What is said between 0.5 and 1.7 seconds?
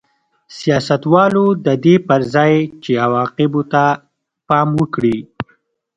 سیاستوالو د